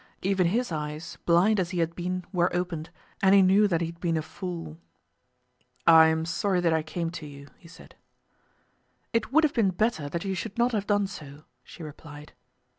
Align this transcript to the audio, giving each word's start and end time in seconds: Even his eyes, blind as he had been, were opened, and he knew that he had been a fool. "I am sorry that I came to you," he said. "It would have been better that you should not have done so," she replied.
Even 0.23 0.47
his 0.47 0.71
eyes, 0.71 1.19
blind 1.27 1.59
as 1.59 1.69
he 1.69 1.77
had 1.79 1.93
been, 1.95 2.25
were 2.33 2.49
opened, 2.55 2.89
and 3.21 3.35
he 3.35 3.43
knew 3.43 3.67
that 3.67 3.81
he 3.81 3.85
had 3.85 3.99
been 3.99 4.17
a 4.17 4.23
fool. 4.23 4.79
"I 5.85 6.07
am 6.07 6.25
sorry 6.25 6.59
that 6.59 6.73
I 6.73 6.81
came 6.81 7.11
to 7.11 7.27
you," 7.27 7.49
he 7.59 7.67
said. 7.67 7.93
"It 9.13 9.31
would 9.31 9.43
have 9.43 9.53
been 9.53 9.69
better 9.69 10.09
that 10.09 10.25
you 10.25 10.33
should 10.33 10.57
not 10.57 10.71
have 10.71 10.87
done 10.87 11.05
so," 11.05 11.43
she 11.63 11.83
replied. 11.83 12.33